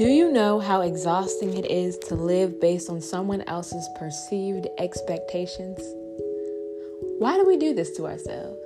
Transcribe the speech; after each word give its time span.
Do 0.00 0.06
you 0.06 0.32
know 0.32 0.60
how 0.60 0.80
exhausting 0.80 1.58
it 1.58 1.70
is 1.70 1.98
to 2.08 2.14
live 2.14 2.58
based 2.58 2.88
on 2.88 3.02
someone 3.02 3.42
else's 3.42 3.86
perceived 3.98 4.66
expectations? 4.78 5.78
Why 7.18 7.36
do 7.36 7.44
we 7.46 7.58
do 7.58 7.74
this 7.74 7.94
to 7.98 8.06
ourselves? 8.06 8.58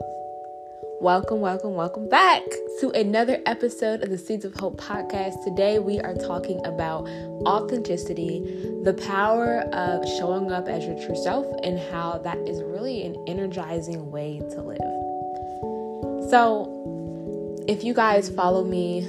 Welcome, 1.01 1.41
welcome, 1.41 1.75
welcome 1.75 2.09
back 2.09 2.45
to 2.79 2.91
another 2.91 3.43
episode 3.47 4.05
of 4.05 4.11
the 4.11 4.17
Seeds 4.17 4.45
of 4.45 4.55
Hope 4.55 4.81
podcast. 4.81 5.43
Today 5.43 5.81
we 5.81 5.99
are 5.99 6.15
talking 6.15 6.65
about 6.65 7.09
authenticity, 7.49 8.39
the 8.85 8.95
power 8.95 9.63
of 9.73 10.07
showing 10.07 10.53
up 10.53 10.69
as 10.69 10.85
your 10.85 11.05
true 11.05 11.21
self, 11.21 11.47
and 11.65 11.81
how 11.91 12.19
that 12.19 12.39
is 12.47 12.63
really 12.63 13.03
an 13.03 13.17
energizing 13.27 14.09
way 14.13 14.39
to 14.51 14.63
live. 14.63 16.31
So, 16.31 17.65
if 17.67 17.83
you 17.83 17.93
guys 17.93 18.29
follow 18.29 18.63
me 18.63 19.09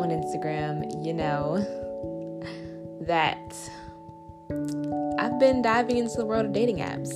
on 0.00 0.10
Instagram, 0.10 1.04
you 1.04 1.12
know 1.12 1.58
that 3.02 3.70
I've 5.18 5.38
been 5.40 5.62
diving 5.62 5.98
into 5.98 6.16
the 6.16 6.24
world 6.24 6.46
of 6.46 6.52
dating 6.52 6.76
apps, 6.76 7.12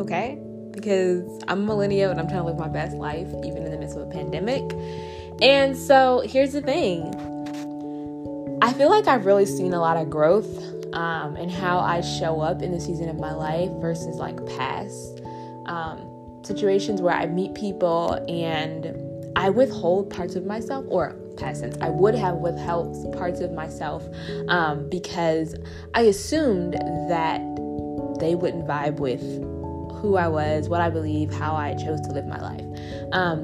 okay? 0.00 0.38
Because 0.70 1.42
I'm 1.48 1.62
a 1.62 1.66
millennial 1.66 2.10
and 2.10 2.18
I'm 2.18 2.26
trying 2.26 2.40
to 2.40 2.46
live 2.46 2.58
my 2.58 2.68
best 2.68 2.96
life, 2.96 3.28
even 3.44 3.64
in 3.64 3.70
the 3.70 3.78
midst 3.78 3.96
of 3.96 4.02
a 4.02 4.10
pandemic. 4.10 4.62
And 5.42 5.76
so 5.76 6.22
here's 6.24 6.52
the 6.52 6.62
thing 6.62 7.12
I 8.62 8.72
feel 8.72 8.88
like 8.88 9.06
I've 9.06 9.26
really 9.26 9.46
seen 9.46 9.74
a 9.74 9.80
lot 9.80 9.96
of 9.96 10.08
growth 10.08 10.48
um, 10.94 11.36
in 11.36 11.50
how 11.50 11.78
I 11.78 12.00
show 12.00 12.40
up 12.40 12.62
in 12.62 12.72
the 12.72 12.80
season 12.80 13.08
of 13.08 13.16
my 13.16 13.32
life 13.32 13.70
versus 13.80 14.16
like 14.16 14.44
past 14.56 15.20
um, 15.66 16.40
situations 16.44 17.02
where 17.02 17.14
I 17.14 17.26
meet 17.26 17.54
people 17.54 18.14
and 18.28 19.03
I 19.36 19.50
withhold 19.50 20.10
parts 20.10 20.36
of 20.36 20.46
myself, 20.46 20.84
or 20.88 21.16
past 21.36 21.62
tense, 21.62 21.76
I 21.80 21.88
would 21.88 22.14
have 22.14 22.36
withheld 22.36 23.12
parts 23.16 23.40
of 23.40 23.52
myself 23.52 24.06
um, 24.48 24.88
because 24.88 25.56
I 25.94 26.02
assumed 26.02 26.74
that 27.08 27.40
they 28.20 28.34
wouldn't 28.34 28.66
vibe 28.66 29.00
with 29.00 29.22
who 30.00 30.16
I 30.16 30.28
was, 30.28 30.68
what 30.68 30.80
I 30.80 30.90
believe, 30.90 31.32
how 31.32 31.54
I 31.54 31.74
chose 31.74 32.00
to 32.02 32.12
live 32.12 32.26
my 32.26 32.40
life. 32.40 32.64
Um, 33.12 33.42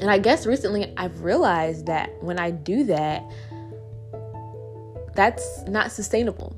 and 0.00 0.10
I 0.10 0.18
guess 0.18 0.46
recently 0.46 0.92
I've 0.96 1.22
realized 1.22 1.86
that 1.86 2.10
when 2.22 2.38
I 2.38 2.50
do 2.50 2.84
that, 2.84 3.22
that's 5.14 5.62
not 5.66 5.92
sustainable. 5.92 6.56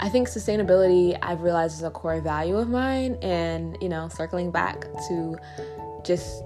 I 0.00 0.08
think 0.08 0.28
sustainability, 0.28 1.16
I've 1.22 1.42
realized, 1.42 1.76
is 1.76 1.82
a 1.84 1.90
core 1.90 2.20
value 2.20 2.56
of 2.56 2.68
mine. 2.68 3.18
And, 3.22 3.76
you 3.80 3.88
know, 3.88 4.08
circling 4.08 4.50
back 4.50 4.82
to 5.08 5.36
just 6.02 6.42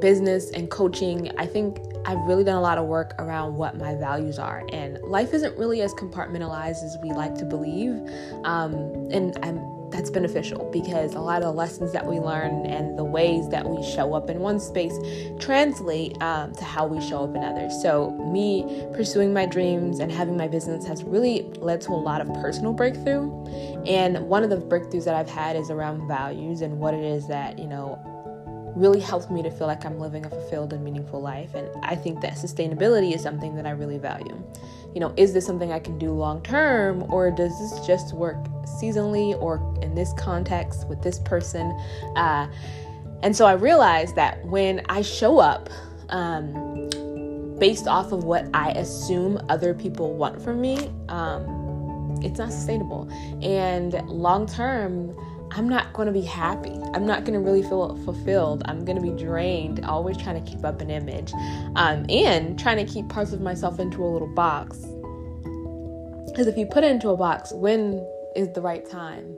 business 0.00 0.50
and 0.50 0.70
coaching, 0.70 1.30
I 1.38 1.46
think 1.46 1.78
I've 2.06 2.20
really 2.20 2.44
done 2.44 2.56
a 2.56 2.60
lot 2.60 2.78
of 2.78 2.86
work 2.86 3.14
around 3.18 3.56
what 3.56 3.76
my 3.76 3.94
values 3.94 4.38
are. 4.38 4.64
And 4.72 4.98
life 5.02 5.34
isn't 5.34 5.56
really 5.58 5.82
as 5.82 5.92
compartmentalized 5.94 6.82
as 6.82 6.96
we 7.02 7.10
like 7.10 7.34
to 7.36 7.44
believe. 7.44 7.92
Um, 8.44 8.74
and 9.10 9.38
I'm, 9.42 9.60
that's 9.90 10.08
beneficial 10.08 10.70
because 10.72 11.14
a 11.14 11.20
lot 11.20 11.38
of 11.38 11.44
the 11.44 11.52
lessons 11.52 11.92
that 11.92 12.06
we 12.06 12.20
learn 12.20 12.64
and 12.66 12.96
the 12.96 13.04
ways 13.04 13.48
that 13.50 13.68
we 13.68 13.82
show 13.82 14.14
up 14.14 14.30
in 14.30 14.38
one 14.38 14.60
space 14.60 14.96
translate 15.40 16.20
um, 16.22 16.54
to 16.54 16.64
how 16.64 16.86
we 16.86 17.00
show 17.06 17.24
up 17.24 17.34
in 17.34 17.42
others. 17.42 17.72
So, 17.82 18.10
me 18.32 18.86
pursuing 18.94 19.32
my 19.32 19.46
dreams 19.46 19.98
and 19.98 20.10
having 20.10 20.36
my 20.36 20.46
business 20.46 20.86
has 20.86 21.02
really 21.02 21.42
led 21.58 21.80
to 21.82 21.90
a 21.90 21.94
lot 21.94 22.20
of 22.20 22.32
personal 22.34 22.72
breakthrough. 22.72 23.44
And 23.84 24.28
one 24.28 24.44
of 24.44 24.50
the 24.50 24.58
breakthroughs 24.58 25.04
that 25.04 25.14
I've 25.14 25.28
had 25.28 25.56
is 25.56 25.70
around 25.70 26.06
values 26.06 26.62
and 26.62 26.78
what 26.78 26.94
it 26.94 27.04
is 27.04 27.26
that, 27.26 27.58
you 27.58 27.66
know, 27.66 27.98
really 28.80 29.00
helps 29.00 29.28
me 29.30 29.42
to 29.42 29.50
feel 29.50 29.66
like 29.66 29.84
I'm 29.84 30.00
living 30.00 30.24
a 30.24 30.30
fulfilled 30.30 30.72
and 30.72 30.82
meaningful 30.82 31.20
life. 31.20 31.54
And 31.54 31.68
I 31.84 31.94
think 31.94 32.20
that 32.22 32.32
sustainability 32.32 33.14
is 33.14 33.22
something 33.22 33.54
that 33.56 33.66
I 33.66 33.70
really 33.70 33.98
value. 33.98 34.42
You 34.94 35.00
know, 35.00 35.12
is 35.16 35.32
this 35.34 35.46
something 35.46 35.70
I 35.70 35.78
can 35.78 35.98
do 35.98 36.10
long 36.10 36.42
term, 36.42 37.04
or 37.12 37.30
does 37.30 37.52
this 37.60 37.86
just 37.86 38.14
work 38.14 38.42
seasonally 38.64 39.40
or 39.40 39.56
in 39.82 39.94
this 39.94 40.12
context 40.14 40.88
with 40.88 41.02
this 41.02 41.18
person? 41.20 41.70
Uh, 42.16 42.50
and 43.22 43.36
so 43.36 43.44
I 43.46 43.52
realized 43.52 44.16
that 44.16 44.44
when 44.46 44.82
I 44.88 45.02
show 45.02 45.38
up, 45.38 45.68
um, 46.08 46.88
based 47.58 47.86
off 47.86 48.10
of 48.10 48.24
what 48.24 48.48
I 48.54 48.70
assume 48.70 49.38
other 49.48 49.74
people 49.74 50.14
want 50.14 50.40
from 50.42 50.60
me, 50.60 50.90
um, 51.08 52.18
it's 52.22 52.38
not 52.38 52.50
sustainable. 52.50 53.08
And 53.42 53.92
long 54.08 54.46
term, 54.46 55.14
I'm 55.52 55.68
not 55.68 55.92
going 55.92 56.06
to 56.06 56.12
be 56.12 56.22
happy. 56.22 56.78
I'm 56.94 57.06
not 57.06 57.24
going 57.24 57.34
to 57.34 57.40
really 57.40 57.62
feel 57.62 57.96
fulfilled. 58.04 58.62
I'm 58.66 58.84
going 58.84 58.96
to 58.96 59.02
be 59.02 59.22
drained, 59.22 59.84
always 59.84 60.16
trying 60.16 60.42
to 60.42 60.50
keep 60.50 60.64
up 60.64 60.80
an 60.80 60.90
image 60.90 61.32
um, 61.76 62.06
and 62.08 62.58
trying 62.58 62.84
to 62.84 62.90
keep 62.90 63.08
parts 63.08 63.32
of 63.32 63.40
myself 63.40 63.80
into 63.80 64.04
a 64.04 64.06
little 64.06 64.28
box. 64.28 64.78
Because 66.30 66.46
if 66.46 66.56
you 66.56 66.66
put 66.66 66.84
it 66.84 66.90
into 66.90 67.08
a 67.08 67.16
box, 67.16 67.52
when 67.52 68.06
is 68.36 68.48
the 68.54 68.60
right 68.60 68.88
time 68.88 69.36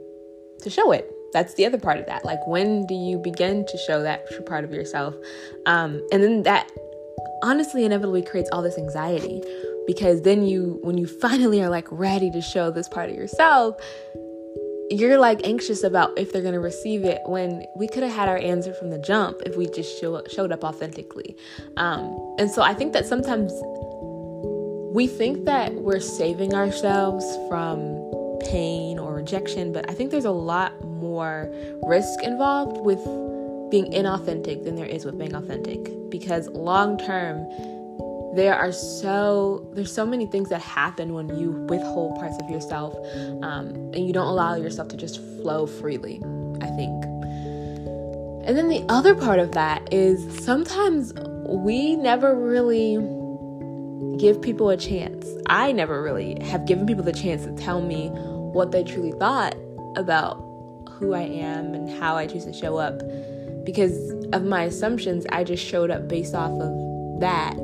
to 0.61 0.69
show 0.69 0.91
it? 0.91 1.11
That's 1.33 1.55
the 1.55 1.65
other 1.65 1.79
part 1.79 1.97
of 1.97 2.05
that. 2.05 2.23
Like, 2.23 2.45
when 2.45 2.85
do 2.85 2.93
you 2.93 3.17
begin 3.17 3.65
to 3.65 3.77
show 3.77 4.03
that 4.03 4.29
true 4.29 4.43
part 4.43 4.63
of 4.63 4.71
yourself? 4.71 5.15
Um, 5.65 6.05
and 6.11 6.23
then 6.23 6.43
that 6.43 6.69
honestly 7.41 7.85
inevitably 7.85 8.21
creates 8.21 8.49
all 8.51 8.61
this 8.61 8.77
anxiety 8.77 9.41
because 9.87 10.21
then 10.21 10.45
you, 10.45 10.79
when 10.83 10.97
you 10.97 11.07
finally 11.21 11.61
are 11.61 11.69
like 11.69 11.87
ready 11.91 12.29
to 12.31 12.41
show 12.41 12.69
this 12.69 12.87
part 12.87 13.09
of 13.09 13.15
yourself, 13.15 13.75
you're 14.89 15.17
like 15.17 15.45
anxious 15.45 15.83
about 15.83 16.17
if 16.17 16.31
they're 16.31 16.41
going 16.41 16.53
to 16.53 16.59
receive 16.59 17.03
it 17.03 17.21
when 17.25 17.65
we 17.75 17.87
could 17.87 18.03
have 18.03 18.11
had 18.11 18.29
our 18.29 18.37
answer 18.37 18.73
from 18.73 18.89
the 18.89 18.99
jump 18.99 19.41
if 19.45 19.55
we 19.55 19.67
just 19.67 19.99
show, 19.99 20.21
showed 20.27 20.51
up 20.51 20.63
authentically. 20.63 21.35
Um, 21.77 22.35
and 22.37 22.49
so 22.49 22.61
I 22.61 22.73
think 22.73 22.93
that 22.93 23.05
sometimes 23.05 23.51
we 24.93 25.07
think 25.07 25.45
that 25.45 25.73
we're 25.73 25.99
saving 25.99 26.53
ourselves 26.53 27.25
from 27.49 28.11
pain 28.41 28.99
or 28.99 29.15
rejection, 29.15 29.73
but 29.73 29.89
I 29.89 29.93
think 29.93 30.11
there's 30.11 30.25
a 30.25 30.31
lot 30.31 30.83
more 30.83 31.51
risk 31.83 32.21
involved 32.21 32.77
with 32.85 33.03
being 33.71 33.91
inauthentic 33.91 34.63
than 34.63 34.75
there 34.75 34.85
is 34.85 35.03
with 35.03 35.17
being 35.17 35.33
authentic 35.33 35.79
because 36.11 36.47
long 36.49 36.97
term, 36.99 37.39
there 38.35 38.55
are 38.55 38.71
so 38.71 39.69
there's 39.73 39.93
so 39.93 40.05
many 40.05 40.25
things 40.25 40.49
that 40.49 40.61
happen 40.61 41.13
when 41.13 41.29
you 41.37 41.51
withhold 41.69 42.15
parts 42.15 42.37
of 42.41 42.49
yourself 42.49 42.95
um, 43.43 43.69
and 43.93 44.07
you 44.07 44.13
don't 44.13 44.27
allow 44.27 44.55
yourself 44.55 44.87
to 44.87 44.97
just 44.97 45.21
flow 45.41 45.65
freely 45.67 46.21
i 46.61 46.67
think. 46.67 47.03
And 48.45 48.57
then 48.57 48.67
the 48.67 48.83
other 48.89 49.15
part 49.15 49.39
of 49.39 49.53
that 49.53 49.93
is 49.93 50.43
sometimes 50.43 51.13
we 51.47 51.95
never 51.95 52.35
really 52.35 52.97
give 54.17 54.41
people 54.41 54.69
a 54.69 54.75
chance. 54.75 55.25
I 55.47 55.71
never 55.71 56.03
really 56.03 56.37
have 56.43 56.65
given 56.65 56.85
people 56.85 57.05
the 57.05 57.13
chance 57.13 57.45
to 57.45 57.53
tell 57.53 57.81
me 57.81 58.09
what 58.09 58.71
they 58.71 58.83
truly 58.83 59.13
thought 59.13 59.55
about 59.95 60.35
who 60.89 61.13
i 61.13 61.21
am 61.21 61.73
and 61.73 61.89
how 61.89 62.15
i 62.15 62.27
choose 62.27 62.45
to 62.45 62.53
show 62.53 62.77
up. 62.77 63.01
Because 63.63 64.11
of 64.33 64.43
my 64.43 64.63
assumptions 64.63 65.25
i 65.29 65.43
just 65.43 65.63
showed 65.63 65.89
up 65.89 66.09
based 66.09 66.33
off 66.33 66.51
of 66.59 67.19
that 67.21 67.55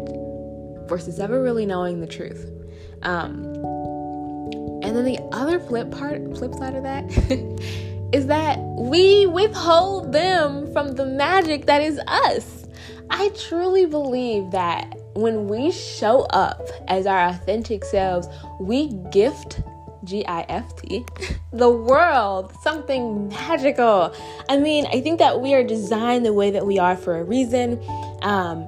versus 0.90 1.20
ever 1.20 1.42
really 1.42 1.66
knowing 1.66 2.02
the 2.02 2.08
truth. 2.08 2.46
Um, 3.04 3.46
and 4.84 4.96
then 4.96 5.06
the 5.06 5.20
other 5.32 5.60
flip 5.60 5.92
part, 5.92 6.38
flip 6.38 6.54
side 6.56 6.76
of 6.76 6.84
that, 6.84 7.06
is 8.14 8.28
that 8.28 8.60
we 8.60 9.26
withhold 9.28 10.12
them 10.12 10.72
from 10.74 10.96
the 10.96 11.06
magic 11.06 11.68
that 11.68 11.82
is 11.82 12.00
us. 12.08 12.66
I 13.10 13.30
truly 13.30 13.86
believe 13.86 14.52
that 14.52 14.96
when 15.14 15.48
we 15.48 15.72
show 15.72 16.22
up 16.30 16.68
as 16.88 17.06
our 17.06 17.28
authentic 17.28 17.84
selves, 17.84 18.28
we 18.60 18.94
gift 19.12 19.62
G 20.04 20.26
I 20.26 20.46
F 20.48 20.76
T, 20.78 21.06
the 21.54 21.70
world, 21.70 22.54
something 22.62 23.28
magical. 23.30 24.14
I 24.48 24.58
mean, 24.58 24.86
I 24.88 25.02
think 25.02 25.20
that 25.20 25.42
we 25.42 25.54
are 25.54 25.64
designed 25.64 26.26
the 26.26 26.34
way 26.34 26.52
that 26.52 26.66
we 26.66 26.80
are 26.80 26.96
for 26.96 27.20
a 27.20 27.24
reason. 27.24 27.82
Um, 28.22 28.68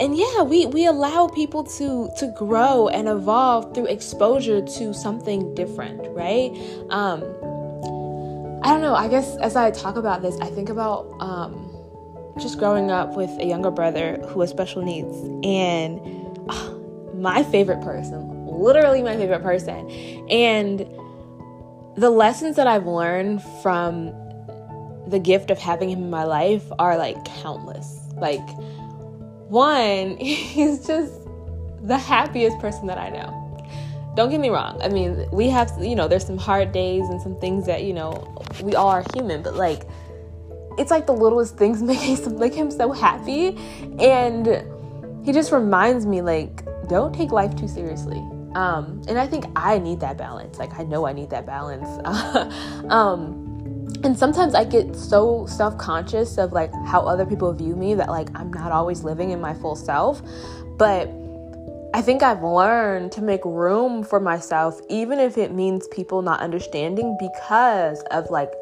and 0.00 0.16
yeah 0.16 0.42
we 0.42 0.66
we 0.66 0.86
allow 0.86 1.28
people 1.28 1.64
to 1.64 2.10
to 2.16 2.32
grow 2.36 2.88
and 2.88 3.08
evolve 3.08 3.74
through 3.74 3.86
exposure 3.86 4.60
to 4.60 4.92
something 4.92 5.54
different 5.54 6.00
right? 6.10 6.50
Um 6.90 7.22
i 8.62 8.70
don't 8.70 8.80
know 8.80 8.94
i 8.94 9.06
guess 9.06 9.36
as 9.36 9.54
i 9.54 9.70
talk 9.70 9.96
about 9.96 10.22
this 10.22 10.40
i 10.40 10.46
think 10.46 10.70
about 10.70 11.06
um 11.20 11.70
just 12.38 12.58
growing 12.58 12.90
up 12.90 13.14
with 13.14 13.30
a 13.38 13.44
younger 13.44 13.70
brother 13.70 14.16
who 14.28 14.40
has 14.40 14.50
special 14.50 14.82
needs 14.82 15.14
and 15.44 16.00
uh, 16.48 16.70
my 17.14 17.42
favorite 17.44 17.80
person 17.82 18.36
literally 18.56 19.02
my 19.02 19.16
favorite 19.16 19.42
person. 19.42 19.88
And 20.30 20.80
the 21.96 22.10
lessons 22.10 22.56
that 22.56 22.66
i've 22.66 22.86
learned 22.86 23.42
from 23.62 24.12
the 25.06 25.18
gift 25.18 25.50
of 25.50 25.58
having 25.58 25.88
him 25.88 26.00
in 26.00 26.10
my 26.10 26.24
life 26.24 26.64
are 26.78 26.96
like 26.96 27.24
countless. 27.24 28.00
Like 28.16 28.46
one, 29.48 30.16
he's 30.18 30.86
just 30.86 31.12
the 31.82 31.98
happiest 31.98 32.58
person 32.58 32.86
that 32.86 32.98
I 32.98 33.10
know. 33.10 33.42
Don't 34.16 34.30
get 34.30 34.40
me 34.40 34.48
wrong. 34.48 34.80
I 34.82 34.88
mean, 34.88 35.28
we 35.30 35.48
have, 35.50 35.70
you 35.78 35.94
know, 35.94 36.08
there's 36.08 36.26
some 36.26 36.38
hard 36.38 36.72
days 36.72 37.08
and 37.08 37.20
some 37.20 37.38
things 37.38 37.66
that, 37.66 37.84
you 37.84 37.92
know, 37.92 38.34
we 38.62 38.74
all 38.74 38.88
are 38.88 39.04
human, 39.14 39.42
but 39.42 39.56
like, 39.56 39.86
it's 40.78 40.90
like 40.90 41.06
the 41.06 41.12
littlest 41.12 41.56
things 41.56 41.82
make 41.90 41.98
him, 41.98 42.38
make 42.38 42.54
him 42.54 42.70
so 42.70 42.92
happy. 42.92 43.56
And 43.98 44.64
he 45.24 45.32
just 45.32 45.52
reminds 45.52 46.06
me, 46.06 46.22
like, 46.22 46.64
don't 46.88 47.14
take 47.14 47.30
life 47.30 47.54
too 47.56 47.68
seriously. 47.68 48.22
Um, 48.56 49.02
and 49.06 49.18
I 49.18 49.26
think 49.26 49.44
I 49.54 49.78
need 49.78 50.00
that 50.00 50.16
balance. 50.16 50.58
Like 50.58 50.78
I 50.80 50.84
know 50.84 51.06
I 51.06 51.12
need 51.12 51.28
that 51.28 51.44
balance. 51.44 51.86
um, 52.90 53.45
and 54.06 54.16
sometimes 54.16 54.54
I 54.54 54.64
get 54.64 54.94
so 54.94 55.46
self 55.46 55.76
conscious 55.76 56.38
of 56.38 56.52
like 56.52 56.72
how 56.86 57.00
other 57.00 57.26
people 57.26 57.52
view 57.52 57.74
me 57.74 57.94
that 57.94 58.08
like 58.08 58.28
I'm 58.38 58.52
not 58.52 58.70
always 58.70 59.02
living 59.02 59.30
in 59.32 59.40
my 59.40 59.52
full 59.52 59.74
self. 59.74 60.22
But 60.78 61.10
I 61.92 62.02
think 62.02 62.22
I've 62.22 62.42
learned 62.42 63.10
to 63.12 63.20
make 63.20 63.44
room 63.44 64.04
for 64.04 64.20
myself, 64.20 64.80
even 64.88 65.18
if 65.18 65.36
it 65.36 65.52
means 65.52 65.88
people 65.88 66.22
not 66.22 66.38
understanding 66.40 67.16
because 67.18 68.00
of 68.12 68.30
like 68.30 68.52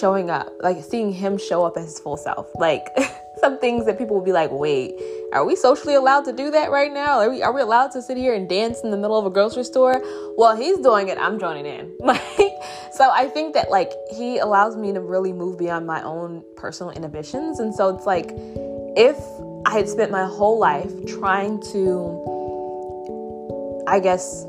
showing 0.00 0.30
up, 0.30 0.52
like 0.60 0.82
seeing 0.82 1.12
him 1.12 1.38
show 1.38 1.64
up 1.64 1.76
as 1.76 1.84
his 1.84 2.00
full 2.00 2.16
self. 2.16 2.48
Like 2.56 2.88
some 3.38 3.58
things 3.58 3.84
that 3.86 3.98
people 3.98 4.16
will 4.16 4.24
be 4.24 4.32
like, 4.32 4.50
wait, 4.50 4.94
are 5.32 5.44
we 5.44 5.56
socially 5.56 5.94
allowed 5.94 6.24
to 6.24 6.32
do 6.32 6.50
that 6.50 6.70
right 6.70 6.92
now? 6.92 7.18
Are 7.20 7.30
we, 7.30 7.42
are 7.42 7.52
we 7.52 7.60
allowed 7.60 7.90
to 7.92 8.02
sit 8.02 8.16
here 8.16 8.34
and 8.34 8.48
dance 8.48 8.80
in 8.82 8.90
the 8.90 8.96
middle 8.96 9.18
of 9.18 9.26
a 9.26 9.30
grocery 9.30 9.64
store? 9.64 10.00
Well, 10.36 10.56
he's 10.56 10.78
doing 10.78 11.08
it, 11.08 11.18
I'm 11.18 11.38
joining 11.38 11.66
in. 11.66 11.96
Like, 12.06 12.52
so 12.92 13.10
I 13.10 13.26
think 13.26 13.54
that 13.54 13.70
like 13.70 13.92
he 14.10 14.38
allows 14.38 14.76
me 14.76 14.92
to 14.92 15.00
really 15.00 15.32
move 15.32 15.58
beyond 15.58 15.86
my 15.86 16.02
own 16.02 16.44
personal 16.56 16.92
inhibitions. 16.92 17.58
And 17.58 17.74
so 17.74 17.94
it's 17.94 18.06
like, 18.06 18.30
if 18.96 19.18
I 19.66 19.72
had 19.72 19.88
spent 19.88 20.10
my 20.10 20.24
whole 20.24 20.58
life 20.58 20.92
trying 21.06 21.60
to, 21.72 22.24
I 23.88 24.00
guess, 24.00 24.46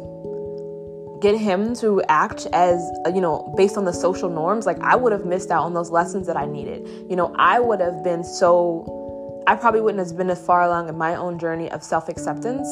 get 1.22 1.38
him 1.38 1.74
to 1.75 2.02
act 2.10 2.48
as 2.54 2.92
you 3.14 3.22
know 3.22 3.54
based 3.58 3.78
on 3.78 3.86
the 3.86 3.94
social 3.94 4.30
norms 4.30 4.66
like 4.66 4.80
i 4.80 4.96
would 4.96 5.12
have 5.12 5.25
missed 5.25 5.52
out 5.52 5.64
on 5.64 5.74
those 5.74 5.90
lessons 5.90 6.28
that 6.28 6.38
i 6.38 6.46
needed 6.46 6.88
you 7.10 7.16
know 7.16 7.34
i 7.38 7.60
would 7.60 7.80
have 7.80 8.04
been 8.04 8.24
so 8.24 9.44
i 9.48 9.56
probably 9.56 9.81
wouldn't 9.81 10.06
have 10.06 10.18
been 10.18 10.30
as 10.30 10.44
far 10.46 10.64
along 10.64 10.90
in 10.90 10.98
my 10.98 11.16
own 11.16 11.40
journey 11.40 11.69
of 11.72 11.84
self-acceptance 11.84 12.68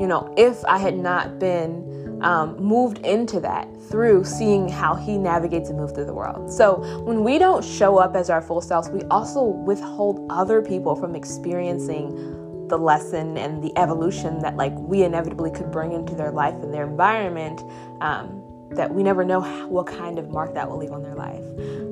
you 0.00 0.06
know 0.06 0.32
if 0.36 0.64
i 0.66 0.78
had 0.78 0.96
not 0.96 1.38
been 1.38 1.98
um, 2.20 2.56
moved 2.60 2.98
into 3.06 3.40
that 3.40 3.68
through 3.90 4.24
seeing 4.24 4.68
how 4.68 4.94
he 4.94 5.16
navigates 5.16 5.70
and 5.70 5.78
moves 5.78 5.92
through 5.92 6.04
the 6.04 6.14
world. 6.14 6.52
So 6.52 6.80
when 7.04 7.24
we 7.24 7.38
don't 7.38 7.64
show 7.64 7.98
up 7.98 8.16
as 8.16 8.28
our 8.28 8.42
full 8.42 8.60
selves, 8.60 8.88
we 8.90 9.02
also 9.04 9.44
withhold 9.44 10.26
other 10.30 10.60
people 10.60 10.94
from 10.94 11.14
experiencing 11.14 12.37
the 12.68 12.78
lesson 12.78 13.36
and 13.36 13.62
the 13.62 13.76
evolution 13.78 14.40
that 14.40 14.56
like 14.56 14.74
we 14.74 15.02
inevitably 15.02 15.50
could 15.50 15.70
bring 15.70 15.92
into 15.92 16.14
their 16.14 16.30
life 16.30 16.54
and 16.54 16.72
their 16.72 16.86
environment 16.86 17.60
um, 18.00 18.42
that 18.70 18.92
we 18.94 19.02
never 19.02 19.24
know 19.24 19.40
what 19.68 19.86
kind 19.86 20.18
of 20.18 20.28
mark 20.30 20.54
that 20.54 20.68
will 20.68 20.76
leave 20.76 20.92
on 20.92 21.02
their 21.02 21.14
life. 21.14 21.42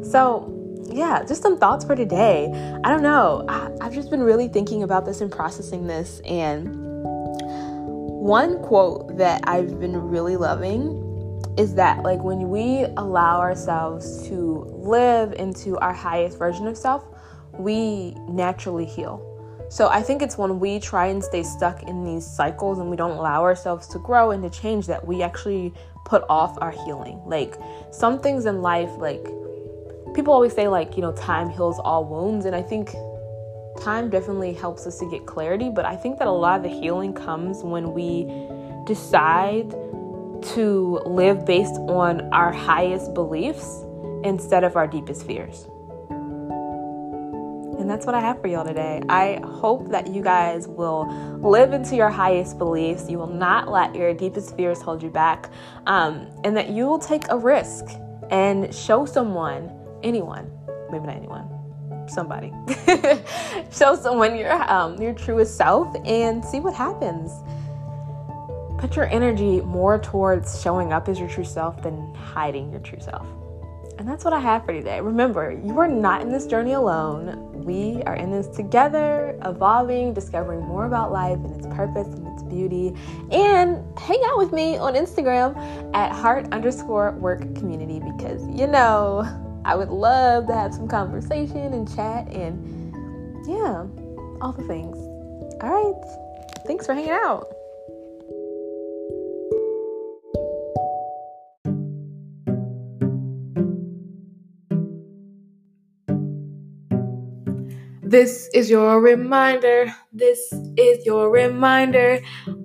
So 0.05 0.53
yeah 0.89 1.25
just 1.27 1.43
some 1.43 1.59
thoughts 1.59 1.85
for 1.85 1.97
today. 1.97 2.51
I 2.85 2.91
don't 2.91 3.03
know. 3.03 3.45
I, 3.49 3.71
i've 3.81 3.95
just 3.95 4.11
been 4.11 4.23
really 4.23 4.49
thinking 4.49 4.83
about 4.83 5.05
this 5.05 5.21
and 5.21 5.31
processing 5.31 5.87
this 5.87 6.21
and 6.25 6.87
one 8.27 8.61
quote 8.61 9.17
that 9.19 9.41
I've 9.45 9.79
been 9.79 9.97
really 9.97 10.37
loving 10.37 11.05
is 11.57 11.75
that 11.77 12.03
like 12.03 12.23
when 12.25 12.51
we 12.51 12.85
allow 12.97 13.39
ourselves 13.39 14.27
to 14.29 14.65
live 14.69 15.33
into 15.35 15.79
our 15.79 15.93
highest 15.93 16.37
version 16.37 16.67
of 16.67 16.77
self, 16.77 17.05
we 17.53 18.15
naturally 18.29 18.85
heal. 18.85 19.23
So 19.69 19.89
I 19.89 20.01
think 20.01 20.23
it's 20.23 20.39
when 20.39 20.61
we 20.61 20.79
try 20.79 21.07
and 21.07 21.23
stay 21.23 21.43
stuck 21.43 21.83
in 21.83 22.05
these 22.05 22.25
cycles 22.25 22.79
and 22.79 22.89
we 22.89 22.97
don't 22.97 23.17
allow 23.17 23.43
ourselves 23.43 23.87
to 23.89 23.99
grow 23.99 24.31
and 24.31 24.43
to 24.43 24.51
change 24.51 24.87
that 24.87 25.07
we 25.07 25.23
actually 25.23 25.75
put 26.05 26.25
off 26.29 26.57
our 26.61 26.71
healing. 26.71 27.21
Like 27.27 27.57
some 27.91 28.21
things 28.21 28.47
in 28.47 28.63
life 28.63 28.91
like 28.99 29.25
people 30.15 30.33
always 30.33 30.55
say 30.55 30.69
like, 30.69 30.97
you 30.97 31.03
know, 31.03 31.13
time 31.13 31.51
heals 31.51 31.79
all 31.81 32.05
wounds 32.05 32.47
and 32.47 32.55
I 32.55 32.63
think 32.63 32.95
time 33.81 34.09
definitely 34.09 34.55
helps 34.55 34.87
us 34.87 34.99
to 35.01 35.11
get 35.11 35.27
clarity, 35.27 35.69
but 35.69 35.85
I 35.85 35.97
think 35.97 36.19
that 36.19 36.29
a 36.29 36.33
lot 36.33 36.59
of 36.59 36.63
the 36.63 36.81
healing 36.81 37.13
comes 37.13 37.63
when 37.63 37.93
we 37.93 38.25
decide 38.87 39.71
to 40.55 41.01
live 41.05 41.45
based 41.45 41.75
on 41.89 42.33
our 42.33 42.53
highest 42.53 43.15
beliefs 43.15 43.83
instead 44.23 44.65
of 44.65 44.77
our 44.77 44.87
deepest 44.87 45.27
fears. 45.27 45.67
And 47.79 47.91
that's 47.91 48.07
what 48.07 48.15
I 48.15 48.21
have 48.21 48.41
for 48.41 48.49
y'all 48.49 48.65
today. 48.65 49.03
I 49.09 49.41
hope 49.45 49.91
that 49.91 50.07
you 50.07 50.23
guys 50.23 50.67
will 50.67 51.07
live 51.43 51.73
into 51.73 51.95
your 51.95 52.09
highest 52.09 52.59
beliefs. 52.59 53.09
You 53.09 53.19
will 53.19 53.27
not 53.27 53.71
let 53.71 53.95
your 53.95 54.15
deepest 54.15 54.57
fears 54.57 54.81
hold 54.81 55.03
you 55.03 55.11
back. 55.11 55.51
Um, 55.87 56.27
and 56.45 56.57
that 56.57 56.71
you 56.71 56.87
will 56.87 56.99
take 56.99 57.25
a 57.29 57.37
risk 57.37 57.85
and 58.31 58.75
show 58.75 59.05
someone, 59.05 59.71
anyone, 60.03 60.51
maybe 60.91 61.07
not 61.07 61.17
anyone, 61.17 61.49
somebody. 62.09 62.53
Show 63.71 63.97
someone 63.97 64.37
your 64.37 64.53
um, 64.71 65.01
your 65.01 65.13
truest 65.13 65.57
self 65.57 65.95
and 66.05 66.45
see 66.45 66.61
what 66.61 66.75
happens. 66.75 67.33
Put 68.79 68.97
your 68.97 69.07
energy 69.07 69.61
more 69.63 69.99
towards 69.99 70.61
showing 70.63 70.93
up 70.93 71.09
as 71.09 71.19
your 71.19 71.29
true 71.29 71.45
self 71.45 71.83
than 71.83 72.15
hiding 72.15 72.71
your 72.71 72.81
true 72.81 73.01
self. 73.01 73.27
And 73.99 74.07
that's 74.07 74.25
what 74.25 74.35
I 74.35 74.41
have 74.41 74.65
for 74.65 74.73
today. 74.73 75.01
Remember, 75.01 75.59
you 75.65 75.79
are 75.79 75.89
not 75.89 76.21
in 76.21 76.31
this 76.31 76.47
journey 76.47 76.75
alone. 76.75 77.53
We 77.65 78.03
are 78.05 78.15
in 78.15 78.31
this 78.31 78.47
together, 78.49 79.39
evolving, 79.45 80.13
discovering 80.13 80.61
more 80.61 80.85
about 80.85 81.13
life 81.13 81.39
and 81.39 81.57
its 81.57 81.67
purpose 81.75 82.07
and 82.09 82.27
its 82.29 82.43
beauty. 82.43 82.95
And 83.31 83.83
hang 83.99 84.23
out 84.27 84.39
with 84.39 84.53
me 84.53 84.77
on 84.77 84.95
Instagram 84.95 85.57
at 85.95 86.13
heart 86.13 86.53
underscore 86.53 87.13
work 87.13 87.41
community 87.57 88.01
because 88.01 88.47
you 88.49 88.67
know 88.67 89.25
I 89.65 89.75
would 89.75 89.89
love 89.89 90.47
to 90.47 90.55
have 90.55 90.75
some 90.75 90.87
conversation 90.89 91.73
and 91.73 91.93
chat 91.97 92.29
and 92.29 92.87
yeah, 93.49 93.87
all 94.41 94.53
the 94.53 94.63
things. 94.65 94.97
All 95.63 95.71
right. 95.71 96.65
Thanks 96.67 96.87
for 96.87 96.95
hanging 96.95 97.11
out. 97.11 97.56
This 108.07 108.49
is 108.55 108.71
your 108.71 109.01
reminder. 109.01 109.93
This 110.13 110.39
is 110.77 111.05
your 111.05 111.29
reminder. 111.29 112.21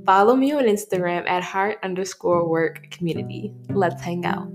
Follow 0.05 0.35
me 0.35 0.51
on 0.51 0.65
Instagram 0.65 1.27
at 1.27 1.41
heart 1.41 1.79
underscore 1.81 2.47
work 2.47 2.91
community. 2.91 3.51
Let's 3.69 4.03
hang 4.03 4.23
out. 4.23 4.53